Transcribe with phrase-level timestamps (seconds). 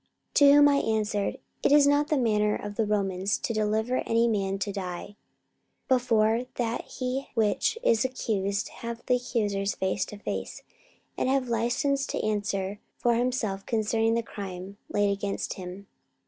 [0.33, 3.97] 44:025:016 To whom I answered, It is not the manner of the Romans to deliver
[3.97, 5.15] any man to die,
[5.87, 10.63] before that he which is accused have the accusers face to face,
[11.19, 15.85] and have licence to answer for himself concerning the crime laid against him.